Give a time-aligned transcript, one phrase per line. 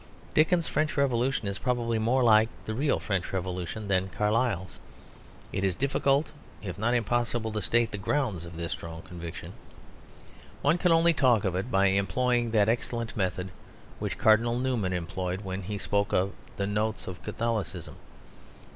[0.33, 4.79] Dickens's French Revolution is probably more like the real French Revolution than Carlyle's.
[5.53, 6.31] It is difficult,
[6.63, 9.53] if not impossible, to state the grounds of this strong conviction.
[10.63, 13.51] One can only talk of it by employing that excellent method
[13.99, 17.97] which Cardinal Newman employed when he spoke of the "notes" of Catholicism.